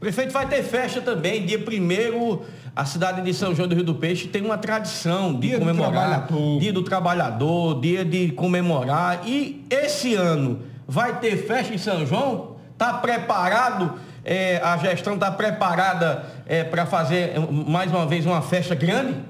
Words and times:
Prefeito, 0.00 0.32
vai 0.32 0.46
ter 0.48 0.62
festa 0.62 1.00
também, 1.00 1.46
dia 1.46 1.58
1 1.58 2.64
a 2.76 2.84
cidade 2.84 3.22
de 3.22 3.32
São 3.32 3.54
João 3.54 3.68
do 3.68 3.74
Rio 3.74 3.84
do 3.84 3.94
Peixe 3.94 4.26
tem 4.26 4.42
uma 4.44 4.58
tradição 4.58 5.32
de 5.32 5.48
dia 5.48 5.58
comemorar. 5.60 6.26
Do 6.26 6.58
dia 6.58 6.72
do 6.72 6.82
trabalhador, 6.82 7.80
dia 7.80 8.04
de 8.04 8.32
comemorar. 8.32 9.20
E 9.24 9.64
esse 9.70 10.14
ano 10.14 10.60
vai 10.86 11.20
ter 11.20 11.46
festa 11.46 11.72
em 11.72 11.78
São 11.78 12.04
João? 12.04 12.56
Está 12.72 12.94
preparado? 12.94 13.94
É, 14.24 14.56
a 14.56 14.76
gestão 14.78 15.14
está 15.14 15.30
preparada 15.30 16.24
é, 16.46 16.64
para 16.64 16.84
fazer 16.84 17.38
mais 17.38 17.92
uma 17.92 18.06
vez 18.06 18.26
uma 18.26 18.42
festa 18.42 18.74
grande? 18.74 19.20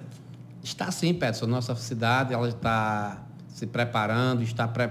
Está 0.62 0.90
sim, 0.90 1.12
Peterson. 1.12 1.46
Nossa 1.46 1.74
cidade 1.74 2.32
ela 2.32 2.48
está 2.48 3.18
se 3.48 3.66
preparando, 3.66 4.42
está 4.42 4.66
pre... 4.66 4.88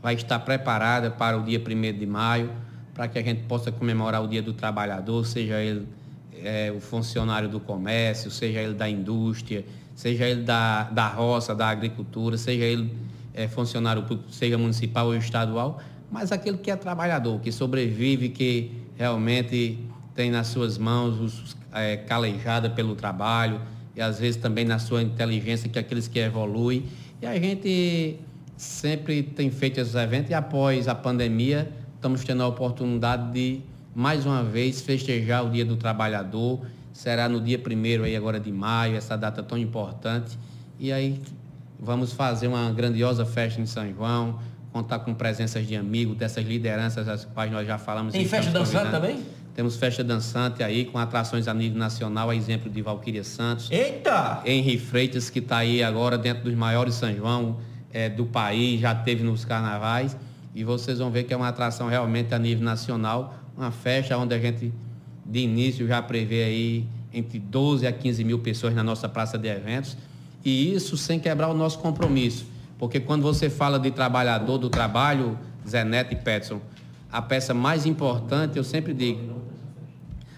vai 0.00 0.14
estar 0.14 0.38
preparada 0.38 1.10
para 1.10 1.36
o 1.36 1.42
dia 1.42 1.60
1 1.60 1.98
de 1.98 2.06
maio, 2.06 2.50
para 3.00 3.08
que 3.08 3.18
a 3.18 3.22
gente 3.22 3.44
possa 3.44 3.72
comemorar 3.72 4.22
o 4.22 4.28
Dia 4.28 4.42
do 4.42 4.52
Trabalhador, 4.52 5.24
seja 5.24 5.58
ele 5.58 5.88
é, 6.44 6.70
o 6.70 6.82
funcionário 6.82 7.48
do 7.48 7.58
comércio, 7.58 8.30
seja 8.30 8.60
ele 8.60 8.74
da 8.74 8.90
indústria, 8.90 9.64
seja 9.96 10.26
ele 10.26 10.42
da, 10.42 10.82
da 10.82 11.08
roça, 11.08 11.54
da 11.54 11.70
agricultura, 11.70 12.36
seja 12.36 12.62
ele 12.62 12.94
é, 13.32 13.48
funcionário 13.48 14.02
público, 14.02 14.30
seja 14.30 14.58
municipal 14.58 15.06
ou 15.06 15.16
estadual, 15.16 15.80
mas 16.12 16.30
aquele 16.30 16.58
que 16.58 16.70
é 16.70 16.76
trabalhador, 16.76 17.40
que 17.40 17.50
sobrevive, 17.50 18.28
que 18.28 18.70
realmente 18.98 19.78
tem 20.14 20.30
nas 20.30 20.48
suas 20.48 20.76
mãos 20.76 21.18
os, 21.18 21.56
é, 21.72 21.96
calejada 21.96 22.68
pelo 22.68 22.94
trabalho 22.94 23.62
e 23.96 24.02
às 24.02 24.20
vezes 24.20 24.36
também 24.36 24.66
na 24.66 24.78
sua 24.78 25.02
inteligência, 25.02 25.70
que 25.70 25.78
é 25.78 25.80
aqueles 25.80 26.06
que 26.06 26.18
evoluem. 26.18 26.84
E 27.22 27.24
a 27.24 27.34
gente 27.40 28.18
sempre 28.58 29.22
tem 29.22 29.50
feito 29.50 29.80
esses 29.80 29.94
eventos 29.94 30.30
e 30.30 30.34
após 30.34 30.86
a 30.86 30.94
pandemia 30.94 31.79
estamos 32.00 32.24
tendo 32.24 32.42
a 32.42 32.46
oportunidade 32.46 33.30
de 33.30 33.60
mais 33.94 34.24
uma 34.24 34.42
vez 34.42 34.80
festejar 34.80 35.44
o 35.44 35.50
Dia 35.50 35.66
do 35.66 35.76
Trabalhador. 35.76 36.62
Será 36.94 37.28
no 37.28 37.38
dia 37.38 37.60
1 37.60 38.04
aí 38.04 38.16
agora 38.16 38.40
de 38.40 38.50
maio, 38.50 38.96
essa 38.96 39.18
data 39.18 39.42
tão 39.42 39.58
importante. 39.58 40.38
E 40.78 40.90
aí 40.90 41.20
vamos 41.78 42.14
fazer 42.14 42.48
uma 42.48 42.72
grandiosa 42.72 43.26
festa 43.26 43.60
em 43.60 43.66
São 43.66 43.86
João, 43.92 44.40
contar 44.72 45.00
com 45.00 45.12
presenças 45.12 45.66
de 45.66 45.76
amigos, 45.76 46.16
dessas 46.16 46.42
lideranças 46.42 47.06
as 47.06 47.26
quais 47.26 47.52
nós 47.52 47.66
já 47.66 47.76
falamos. 47.76 48.14
Tem 48.14 48.24
festa 48.24 48.50
dançante 48.50 48.90
também? 48.90 49.22
Temos 49.54 49.76
festa 49.76 50.02
dançante 50.02 50.62
aí, 50.62 50.86
com 50.86 50.96
atrações 50.96 51.48
a 51.48 51.52
nível 51.52 51.78
nacional, 51.78 52.30
a 52.30 52.34
exemplo 52.34 52.70
de 52.70 52.80
Valquíria 52.80 53.24
Santos. 53.24 53.70
Eita! 53.70 54.40
Henri 54.46 54.78
Freitas, 54.78 55.28
que 55.28 55.40
está 55.40 55.58
aí 55.58 55.82
agora 55.82 56.16
dentro 56.16 56.44
dos 56.44 56.54
maiores 56.54 56.94
São 56.94 57.14
João 57.14 57.58
é, 57.92 58.08
do 58.08 58.24
país, 58.24 58.80
já 58.80 58.94
teve 58.94 59.22
nos 59.22 59.44
carnavais. 59.44 60.16
E 60.54 60.64
vocês 60.64 60.98
vão 60.98 61.10
ver 61.10 61.24
que 61.24 61.32
é 61.32 61.36
uma 61.36 61.48
atração 61.48 61.88
realmente 61.88 62.34
a 62.34 62.38
nível 62.38 62.64
nacional, 62.64 63.34
uma 63.56 63.70
festa 63.70 64.16
onde 64.16 64.34
a 64.34 64.38
gente, 64.38 64.72
de 65.24 65.38
início, 65.40 65.86
já 65.86 66.02
prevê 66.02 66.42
aí 66.42 66.86
entre 67.12 67.38
12 67.38 67.86
a 67.86 67.92
15 67.92 68.24
mil 68.24 68.38
pessoas 68.40 68.74
na 68.74 68.82
nossa 68.82 69.08
praça 69.08 69.38
de 69.38 69.48
eventos. 69.48 69.96
E 70.44 70.74
isso 70.74 70.96
sem 70.96 71.20
quebrar 71.20 71.48
o 71.48 71.54
nosso 71.54 71.78
compromisso. 71.78 72.46
Porque 72.78 72.98
quando 72.98 73.22
você 73.22 73.50
fala 73.50 73.78
de 73.78 73.90
trabalhador 73.90 74.58
do 74.58 74.70
trabalho, 74.70 75.38
Zé 75.68 75.84
Neto 75.84 76.14
e 76.14 76.16
Petson, 76.16 76.60
a 77.12 77.20
peça 77.20 77.52
mais 77.52 77.86
importante, 77.86 78.56
eu 78.56 78.64
sempre 78.64 78.94
digo, 78.94 79.40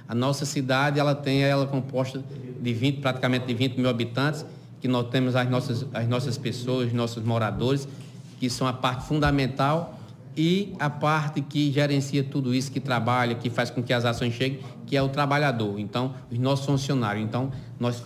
a 0.08 0.14
nossa 0.14 0.44
cidade 0.44 0.98
ela 0.98 1.14
tem 1.14 1.42
ela 1.42 1.66
composta 1.66 2.22
de 2.60 2.72
20, 2.72 3.00
praticamente 3.00 3.46
de 3.46 3.54
20 3.54 3.76
mil 3.76 3.88
habitantes, 3.88 4.44
que 4.80 4.88
nós 4.88 5.08
temos 5.08 5.36
as 5.36 5.48
nossas, 5.48 5.86
as 5.94 6.08
nossas 6.08 6.36
pessoas, 6.36 6.92
nossos 6.92 7.22
moradores, 7.22 7.86
que 8.40 8.50
são 8.50 8.66
a 8.66 8.72
parte 8.72 9.06
fundamental 9.06 9.98
e 10.36 10.72
a 10.78 10.88
parte 10.88 11.40
que 11.42 11.70
gerencia 11.70 12.24
tudo 12.24 12.54
isso, 12.54 12.70
que 12.70 12.80
trabalha, 12.80 13.34
que 13.34 13.50
faz 13.50 13.70
com 13.70 13.82
que 13.82 13.92
as 13.92 14.04
ações 14.04 14.32
cheguem, 14.32 14.60
que 14.86 14.96
é 14.96 15.02
o 15.02 15.08
trabalhador. 15.08 15.78
Então, 15.78 16.14
os 16.30 16.38
nossos 16.38 16.64
funcionários. 16.64 17.24
Então, 17.24 17.50
nós 17.78 18.02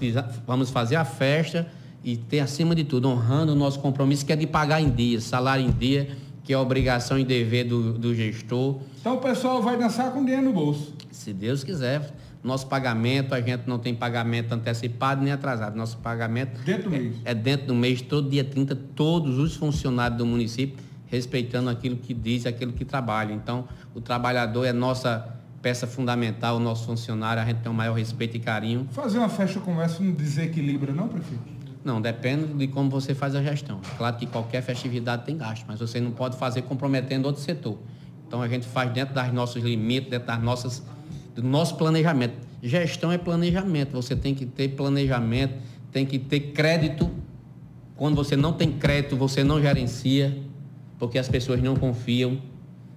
vamos 0.47 0.71
fazer 0.71 0.97
a 0.97 1.05
festa 1.05 1.71
e 2.03 2.17
ter, 2.17 2.41
acima 2.41 2.75
de 2.75 2.85
tudo, 2.85 3.09
honrando 3.09 3.53
o 3.53 3.55
nosso 3.55 3.79
compromisso, 3.81 4.27
que 4.27 4.33
é 4.33 4.37
de 4.37 4.47
pagar 4.47 4.81
em 4.81 4.91
dia, 4.91 5.21
salário 5.21 5.65
em 5.65 5.71
dia, 5.71 6.17
que 6.43 6.53
é 6.53 6.59
obrigação 6.59 7.19
e 7.19 7.25
dever 7.25 7.65
do, 7.65 7.93
do 7.93 8.15
gestor. 8.15 8.81
Então, 9.01 9.17
o 9.17 9.19
pessoal 9.19 9.63
vai 9.63 9.77
dançar 9.77 10.13
com 10.13 10.25
dinheiro 10.25 10.47
no 10.47 10.53
bolso. 10.53 10.95
Se 11.11 11.33
Deus 11.33 11.63
quiser. 11.63 12.13
Nosso 12.45 12.69
pagamento, 12.69 13.35
a 13.35 13.41
gente 13.41 13.65
não 13.67 13.77
tem 13.77 13.93
pagamento 13.93 14.53
antecipado 14.53 15.21
nem 15.21 15.33
atrasado. 15.33 15.77
Nosso 15.77 15.99
pagamento 15.99 16.63
dentro 16.63 16.91
do 16.91 16.95
é, 16.95 16.99
mês. 17.01 17.17
é 17.25 17.35
dentro 17.35 17.67
do 17.67 17.75
mês, 17.75 18.01
todo 18.01 18.31
dia 18.31 18.45
30, 18.45 18.77
todos 18.95 19.37
os 19.37 19.57
funcionários 19.57 20.17
do 20.17 20.25
município 20.25 20.86
respeitando 21.07 21.71
aquilo 21.71 21.97
que 21.97 22.13
diz, 22.13 22.47
aquilo 22.47 22.73
que 22.73 22.85
trabalha. 22.85 23.33
Então, 23.33 23.69
o 23.95 24.01
trabalhador 24.01 24.65
é 24.65 24.73
nossa 24.73 25.37
peça 25.63 25.87
fundamental, 25.87 26.57
o 26.57 26.61
nosso 26.61 26.87
funcionário, 26.87 27.43
a 27.43 27.45
gente 27.45 27.59
tem 27.59 27.71
o 27.71 27.75
maior 27.75 27.95
respeito 27.95 28.37
e 28.37 28.41
carinho. 28.41 28.87
Fazer 28.93 29.19
uma 29.19 29.29
festa 29.29 29.59
como 29.61 29.81
essa 29.81 30.03
não 30.03 30.13
desequilibra, 30.13 30.93
não, 30.93 31.09
prefeito? 31.09 31.57
Não, 31.85 32.01
depende 32.01 32.53
de 32.55 32.67
como 32.67 32.91
você 32.91 33.15
faz 33.15 33.35
a 33.35 33.43
gestão. 33.43 33.81
Claro 33.97 34.17
que 34.17 34.27
qualquer 34.27 34.61
festividade 34.61 35.25
tem 35.25 35.37
gasto, 35.37 35.65
mas 35.69 35.79
você 35.79 36.01
não 36.01 36.11
pode 36.11 36.37
fazer 36.37 36.63
comprometendo 36.63 37.27
outro 37.27 37.41
setor. 37.41 37.79
Então 38.27 38.43
a 38.43 38.49
gente 38.49 38.67
faz 38.67 38.93
dentro 38.93 39.15
das 39.15 39.33
nossos 39.33 39.63
limites, 39.63 40.11
dentro 40.11 40.27
das 40.27 40.43
nossas, 40.43 40.83
do 41.35 41.45
nosso 41.45 41.77
planejamento. 41.77 42.35
Gestão 42.61 43.13
é 43.13 43.19
planejamento. 43.19 43.93
Você 43.93 44.17
tem 44.17 44.35
que 44.35 44.45
ter 44.45 44.71
planejamento, 44.71 45.55
tem 45.93 46.05
que 46.05 46.19
ter 46.19 46.53
crédito. 46.53 47.09
Quando 47.95 48.17
você 48.17 48.35
não 48.35 48.53
tem 48.53 48.73
crédito, 48.73 49.17
você 49.17 49.45
não 49.45 49.61
gerencia 49.61 50.37
porque 50.99 51.19
as 51.19 51.29
pessoas 51.29 51.63
não 51.63 51.77
confiam. 51.77 52.39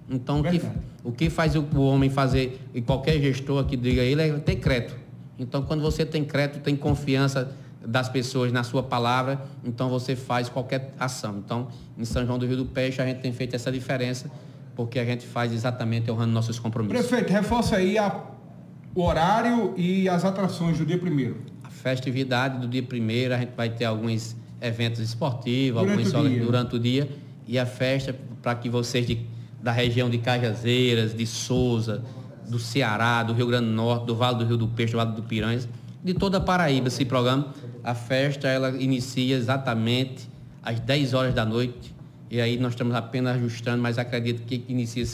Então, 0.08 0.40
o 0.40 0.42
que, 0.42 0.62
o 1.04 1.12
que 1.12 1.30
faz 1.30 1.54
o, 1.54 1.60
o 1.74 1.82
homem 1.82 2.10
fazer, 2.10 2.60
e 2.74 2.82
qualquer 2.82 3.20
gestor 3.20 3.64
que 3.64 3.76
diga 3.76 4.02
ele, 4.02 4.22
é 4.22 4.32
ter 4.38 4.56
crédito. 4.56 4.96
Então, 5.38 5.62
quando 5.62 5.80
você 5.80 6.04
tem 6.04 6.24
crédito, 6.24 6.60
tem 6.60 6.76
confiança 6.76 7.54
das 7.84 8.08
pessoas 8.08 8.52
na 8.52 8.62
sua 8.62 8.82
palavra, 8.82 9.40
então 9.64 9.88
você 9.88 10.14
faz 10.14 10.48
qualquer 10.48 10.92
ação. 10.98 11.38
Então, 11.38 11.68
em 11.96 12.04
São 12.04 12.26
João 12.26 12.38
do 12.38 12.46
Rio 12.46 12.58
do 12.58 12.66
Peixe, 12.66 13.00
a 13.00 13.06
gente 13.06 13.20
tem 13.20 13.32
feito 13.32 13.56
essa 13.56 13.72
diferença, 13.72 14.30
porque 14.76 14.98
a 14.98 15.04
gente 15.04 15.26
faz 15.26 15.52
exatamente 15.52 16.10
honrando 16.10 16.32
nossos 16.32 16.58
compromissos. 16.58 17.06
Prefeito, 17.06 17.32
reforça 17.32 17.76
aí 17.76 17.96
a, 17.96 18.22
o 18.94 19.02
horário 19.02 19.72
e 19.78 20.08
as 20.08 20.24
atrações 20.24 20.76
do 20.76 20.84
dia 20.84 20.98
primeiro. 20.98 21.38
A 21.64 21.70
festividade 21.70 22.58
do 22.58 22.68
dia 22.68 22.82
primeiro, 22.82 23.32
a 23.32 23.38
gente 23.38 23.52
vai 23.56 23.70
ter 23.70 23.86
alguns 23.86 24.36
eventos 24.60 25.00
esportivos, 25.00 25.80
durante 25.80 26.14
alguns 26.14 26.42
o 26.42 26.44
durante 26.44 26.76
o 26.76 26.78
dia 26.78 27.08
e 27.50 27.58
a 27.58 27.66
festa 27.66 28.14
para 28.40 28.54
que 28.54 28.70
vocês 28.70 29.04
de, 29.04 29.26
da 29.60 29.72
região 29.72 30.08
de 30.08 30.18
Cajazeiras, 30.18 31.12
de 31.12 31.26
Souza, 31.26 32.00
do 32.48 32.60
Ceará, 32.60 33.24
do 33.24 33.32
Rio 33.32 33.48
Grande 33.48 33.66
do 33.66 33.72
Norte, 33.72 34.06
do 34.06 34.14
Vale 34.14 34.38
do 34.38 34.44
Rio 34.44 34.56
do 34.56 34.68
Peixe, 34.68 34.92
do 34.92 34.98
Vale 34.98 35.16
do 35.16 35.24
Piranhas, 35.24 35.68
de 36.02 36.14
toda 36.14 36.38
a 36.38 36.40
Paraíba, 36.40 36.86
esse 36.86 37.04
programa, 37.04 37.52
a 37.82 37.92
festa 37.92 38.46
ela 38.46 38.70
inicia 38.80 39.36
exatamente 39.36 40.28
às 40.62 40.78
10 40.78 41.12
horas 41.12 41.34
da 41.34 41.44
noite. 41.44 41.92
E 42.30 42.40
aí 42.40 42.56
nós 42.56 42.72
estamos 42.74 42.94
apenas 42.94 43.34
ajustando, 43.34 43.82
mas 43.82 43.98
acredito 43.98 44.42
que 44.42 44.64
inicia 44.68 45.04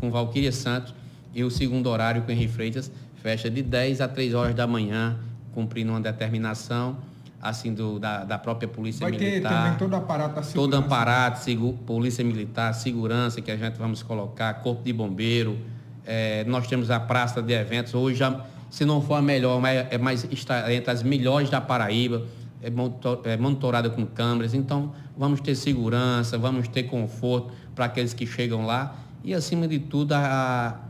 com 0.00 0.10
Valquíria 0.10 0.50
Santos 0.50 0.92
e 1.32 1.44
o 1.44 1.50
segundo 1.50 1.88
horário 1.88 2.22
com 2.22 2.32
Henri 2.32 2.48
Freitas, 2.48 2.90
festa 3.22 3.48
de 3.48 3.62
10 3.62 4.00
a 4.00 4.08
3 4.08 4.34
horas 4.34 4.54
da 4.56 4.66
manhã, 4.66 5.16
cumprindo 5.52 5.92
uma 5.92 6.00
determinação 6.00 6.98
assim 7.44 7.74
do, 7.74 7.98
da, 7.98 8.24
da 8.24 8.38
própria 8.38 8.66
polícia 8.66 9.00
Vai 9.00 9.10
militar. 9.10 9.50
Vai 9.50 9.60
ter 9.60 9.62
também 9.62 9.78
todo 9.78 9.92
o 9.92 9.96
aparato 9.96 10.34
da 10.36 10.42
segurança. 10.42 10.78
Todo 10.78 10.86
aparato, 10.86 11.76
polícia 11.86 12.24
militar, 12.24 12.72
segurança 12.72 13.42
que 13.42 13.50
a 13.50 13.56
gente 13.56 13.76
vamos 13.76 14.02
colocar, 14.02 14.54
corpo 14.54 14.82
de 14.82 14.92
bombeiro. 14.92 15.58
É, 16.06 16.42
nós 16.44 16.66
temos 16.66 16.90
a 16.90 16.98
praça 16.98 17.42
de 17.42 17.52
eventos. 17.52 17.92
Hoje, 17.92 18.22
se 18.70 18.86
não 18.86 19.02
for 19.02 19.16
a 19.16 19.22
melhor, 19.22 19.60
mas 19.60 19.86
é 19.90 19.98
mais 19.98 20.24
está 20.24 20.72
entre 20.72 20.90
as 20.90 21.02
melhores 21.02 21.50
da 21.50 21.60
Paraíba. 21.60 22.22
É, 22.62 22.70
monitor, 22.70 23.20
é 23.24 23.36
monitorada 23.36 23.90
com 23.90 24.06
câmeras. 24.06 24.54
Então, 24.54 24.94
vamos 25.14 25.40
ter 25.40 25.54
segurança, 25.54 26.38
vamos 26.38 26.66
ter 26.66 26.84
conforto 26.84 27.52
para 27.74 27.84
aqueles 27.84 28.14
que 28.14 28.26
chegam 28.26 28.64
lá. 28.64 28.96
E, 29.22 29.34
acima 29.34 29.68
de 29.68 29.78
tudo, 29.78 30.12
a, 30.12 30.80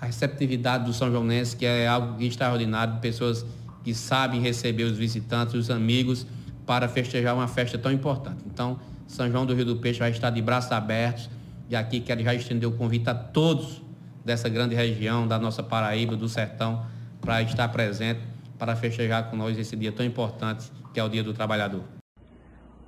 a 0.00 0.06
receptividade 0.06 0.84
do 0.84 0.92
São 0.92 1.10
Joanense, 1.10 1.56
que 1.56 1.66
é 1.66 1.88
algo 1.88 2.22
extraordinário, 2.22 2.98
pessoas 3.00 3.44
que 3.84 3.94
sabem 3.94 4.40
receber 4.40 4.84
os 4.84 4.96
visitantes, 4.96 5.54
os 5.54 5.70
amigos, 5.70 6.26
para 6.66 6.88
festejar 6.88 7.34
uma 7.34 7.46
festa 7.46 7.76
tão 7.76 7.92
importante. 7.92 8.42
Então, 8.46 8.80
São 9.06 9.30
João 9.30 9.44
do 9.44 9.54
Rio 9.54 9.66
do 9.66 9.76
Peixe 9.76 9.98
vai 9.98 10.10
estar 10.10 10.30
de 10.30 10.40
braços 10.40 10.72
abertos 10.72 11.28
e 11.68 11.76
aqui 11.76 12.00
quero 12.00 12.22
já 12.22 12.34
estender 12.34 12.68
o 12.68 12.72
convite 12.72 13.08
a 13.10 13.14
todos 13.14 13.82
dessa 14.24 14.48
grande 14.48 14.74
região, 14.74 15.28
da 15.28 15.38
nossa 15.38 15.62
Paraíba, 15.62 16.16
do 16.16 16.28
Sertão, 16.28 16.86
para 17.20 17.42
estar 17.42 17.68
presente, 17.68 18.20
para 18.58 18.74
festejar 18.74 19.30
com 19.30 19.36
nós 19.36 19.58
esse 19.58 19.76
dia 19.76 19.92
tão 19.92 20.04
importante, 20.04 20.72
que 20.92 20.98
é 20.98 21.04
o 21.04 21.08
Dia 21.08 21.22
do 21.22 21.34
Trabalhador. 21.34 21.84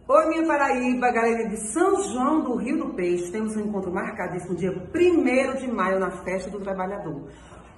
Oi, 0.09 0.27
minha 0.29 0.47
Paraíba, 0.47 1.11
galera 1.11 1.49
de 1.49 1.57
São 1.73 2.01
João 2.05 2.45
do 2.45 2.57
Rio 2.57 2.79
do 2.79 2.95
Peixe. 2.95 3.33
Temos 3.33 3.57
um 3.57 3.61
encontro 3.61 3.93
marcado 3.93 4.39
no 4.49 4.55
dia 4.55 4.71
1 4.71 5.61
de 5.61 5.67
maio 5.67 5.99
na 5.99 6.11
Festa 6.11 6.49
do 6.49 6.61
Trabalhador. 6.61 7.29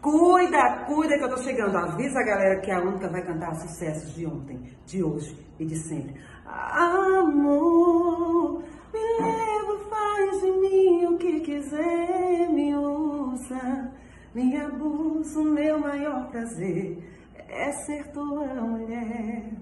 Cuida, 0.00 0.84
cuida 0.86 1.18
que 1.18 1.24
eu 1.24 1.30
tô 1.30 1.38
chegando. 1.38 1.76
Avisa 1.76 2.20
a 2.20 2.24
galera 2.24 2.60
que 2.60 2.70
a 2.70 2.80
única 2.80 3.08
vai 3.08 3.22
cantar 3.22 3.54
sucessos 3.56 4.14
de 4.14 4.26
ontem, 4.26 4.62
de 4.86 5.02
hoje 5.02 5.36
e 5.58 5.66
de 5.66 5.76
sempre. 5.76 6.14
Amor, 6.46 7.42
me 8.92 9.00
leva, 9.20 9.78
faz 9.90 10.40
de 10.40 10.50
mim 10.52 11.06
o 11.06 11.18
que 11.18 11.40
quiser, 11.40 12.48
me 12.50 12.76
usa. 12.76 13.92
me 14.34 14.56
abuso, 14.56 15.42
meu 15.42 15.80
maior 15.80 16.30
prazer 16.30 16.98
é 17.48 17.72
ser 17.72 18.06
tua 18.12 18.46
mulher. 18.46 19.57